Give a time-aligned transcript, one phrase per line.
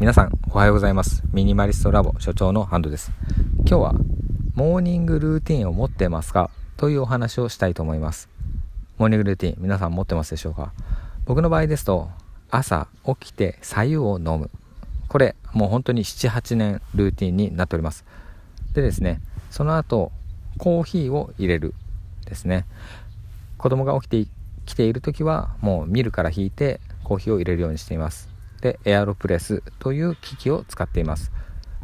[0.00, 1.24] 皆さんおはようございます。
[1.32, 3.10] ミニマリストラボ所長のハンドです。
[3.66, 3.94] 今日は
[4.54, 6.50] モーニングルーティンを持ってますか？
[6.76, 8.28] というお話をしたいと思います。
[8.96, 10.72] モーニングルーティン皆さん持ってますでしょうか？
[11.26, 12.10] 僕の場合ですと
[12.48, 14.52] 朝起きて白湯を飲む。
[15.08, 18.04] これもう本当に78年ルーティンになっております。
[18.74, 19.20] でですね
[19.50, 20.12] その後
[20.58, 21.74] コーヒーを入れる。
[22.24, 22.66] ですね。
[23.56, 24.30] 子供が起きて
[24.64, 28.28] きている時はもうミルから引いてコーヒーを入れるようにしています。
[28.60, 31.32] でエアロプレスという機器を使っています。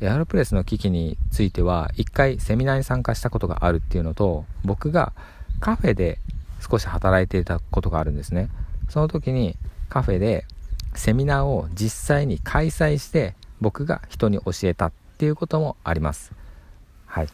[0.00, 5.12] エアロプレスの機器については1回セミナーに参加したことがあるっていうのと僕が
[5.60, 6.18] カフェで
[6.60, 8.48] 少し働いていたことがあるんですね。
[8.88, 9.56] その時に
[9.88, 10.44] カフェで
[10.94, 16.32] セミナーを実際に開催して僕が人に教えたっていうこともあります。
[17.06, 17.28] はい。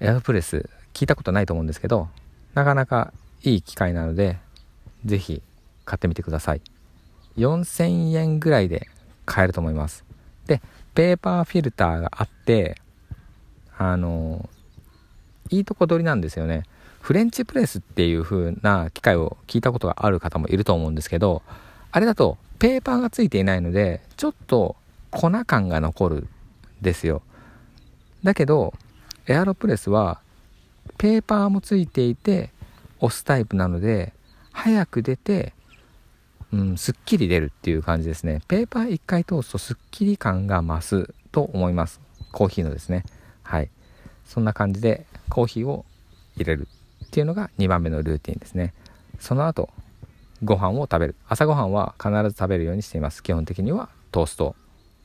[0.00, 2.08] エアロプレス聞いたことないと思うんですけど
[2.54, 3.12] なかなか
[3.42, 4.38] いい機械なので
[5.04, 5.42] 是非
[5.84, 6.60] 買ってみてください。
[7.36, 8.88] 4000円ぐらいで
[9.26, 10.04] 買えると思います。
[10.46, 10.62] で
[10.94, 12.80] ペーパーフィルターがあって
[13.76, 14.48] あの
[15.50, 16.64] いいとこ取りなんですよね。
[17.00, 21.42] フレンチプレスっていう風な機械を聞いたことがある方もいると思うんですけど
[21.90, 24.76] あれだとペーパーがついていないのでちょっと
[25.10, 26.28] 粉感が残るん
[26.82, 27.22] ですよ。
[28.24, 28.74] だけど
[29.26, 30.20] エアロプレスは
[30.96, 32.50] ペーパーもついていて
[32.98, 34.12] 押すタイプなので
[34.52, 35.54] 早く出て
[36.52, 38.40] うん、すっきり出るっていう感じですね。
[38.48, 42.00] ペーパー1回通すとすっきり感が増すと思います。
[42.32, 43.04] コーヒーのですね。
[43.42, 43.70] はい。
[44.24, 45.84] そんな感じでコーヒーを
[46.36, 46.68] 入れる
[47.04, 48.74] っていうのが2番目のルーティンですね。
[49.18, 49.70] その後、
[50.44, 51.16] ご飯を食べる。
[51.28, 53.22] 朝ごはんは必ず食べるようにしています。
[53.22, 54.54] 基本的にはトースト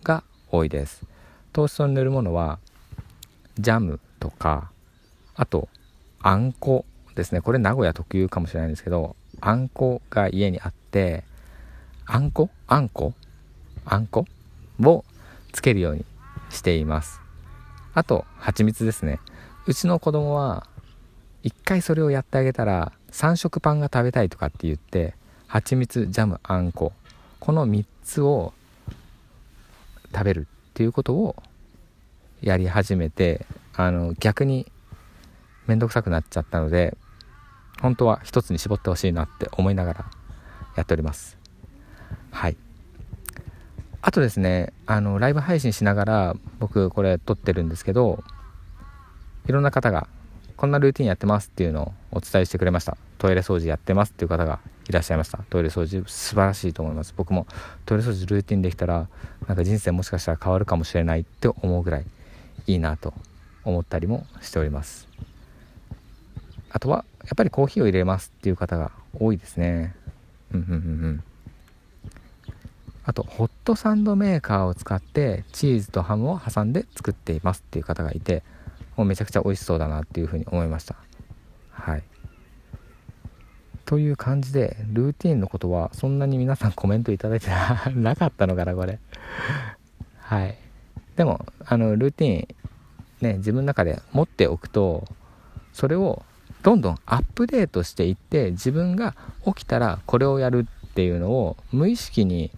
[0.04, 1.06] が多いです。
[1.52, 2.60] トーストに塗るものは
[3.60, 4.72] ジャムとか、
[5.36, 5.68] あと、
[6.22, 6.86] あんこ
[7.16, 7.42] ですね。
[7.42, 11.24] これ名古屋特有かもしれないんですけど、あんこが家にあって、
[12.06, 12.50] あんこ？
[12.68, 13.14] あんこ？
[13.86, 14.26] あんこ？
[14.82, 15.06] を
[15.52, 16.06] つけるように
[16.50, 17.22] しています。
[17.94, 19.20] あと蜂蜜ですね。
[19.66, 20.68] うちの子供は
[21.44, 25.14] 一回それをやってあげたら3食パンが食べたいとかって言って
[25.48, 26.92] 蜂蜜ジャムあんこ。
[27.40, 28.54] この3つを
[30.14, 31.36] 食べるっていうことを
[32.42, 33.46] やり始めて
[33.76, 34.72] あの逆に
[35.68, 36.98] 面倒くさくなっちゃったので
[37.82, 40.06] 本当は一つに絞ってほしいなって思いながら
[40.76, 41.43] やっております。
[42.34, 42.58] はい。
[44.02, 48.22] あとですねあのライブ配信しながら僕これ撮ってるんですけど
[49.48, 50.08] いろんな方が
[50.58, 52.98] こんなルーティンやってますっていうのをお伝えしてくれました。
[53.18, 55.40] トイレ掃除やってますっていう方がいらっしゃいました。
[55.50, 57.14] トイレ掃除素晴らしいと思います。
[57.16, 57.48] 僕も
[57.86, 59.08] トイレ掃除ルーティンできたら
[59.48, 62.06] なんか人生もしかしたら変わるかもしれないって思うぐらい
[62.68, 63.14] いいなと
[63.64, 65.08] 思ったりもしております。
[66.70, 69.96] あとはやっぱりコーヒーを入れますっていう方が多いですね。
[70.54, 70.78] うんうんうんう
[71.10, 71.24] ん。
[73.06, 78.44] あとホットサンドメーカーを使ってチーズとハムを挟んで作っていますっていう方がいて
[78.96, 80.96] もうめちゃくちゃ美味しそうだなっていうふうに思いました。
[81.72, 82.04] はい。
[83.86, 87.50] という感じでルーティンのことはそんなに皆さんコメントいただいて
[87.96, 89.00] な かったのかなこれ。
[90.20, 90.58] はい。
[91.16, 92.48] でもあのルーティン
[93.22, 95.06] ね自分の中で持っておくと
[95.74, 96.24] それを
[96.62, 99.16] どんどんアップデートしていって自分が
[99.46, 102.52] 起きたらこれをやるっていうのを無意識に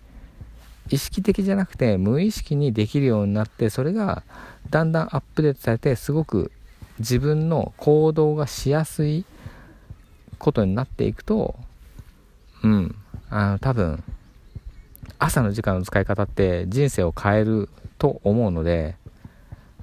[0.90, 4.24] 意識的じゃなくて無意識にできるようになってそれが
[4.70, 6.52] だんだんアップデートされてすごく
[7.00, 9.26] 自分の行動がしやすい
[10.38, 11.56] ことになっていくと
[12.64, 12.96] うん
[13.30, 14.04] あの多分
[15.20, 18.96] 朝の時間の使い方って人生を変えると思うので、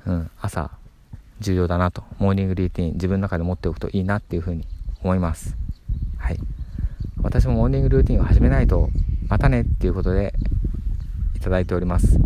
[0.07, 0.71] うん、朝
[1.41, 4.67] 重要だなとモーニングルーティン自分の中で持っておくといいなっていうふうに
[5.03, 5.57] 思います。
[6.19, 6.39] はい。
[7.23, 8.91] 私もモーニングルーティンを始めないと
[9.29, 10.35] またねっていうことで
[11.43, 12.19] ただいております。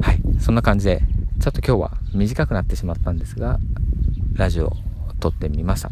[0.00, 0.20] はい。
[0.40, 1.02] そんな感じで
[1.40, 3.58] ちょっと今日は短くなってしまったんですが
[4.34, 4.72] ラジオを
[5.20, 5.90] 撮ってみました。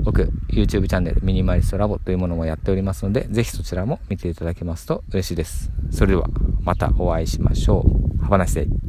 [0.00, 5.70] 僕 YouTube チャンネルミニマリストラボというものもやっておりますので是非そちらも見ていただけますと嬉しいです。
[5.90, 6.28] それでは
[6.60, 7.84] またお会いしましょ
[8.18, 8.24] う。
[8.24, 8.81] Have a nice day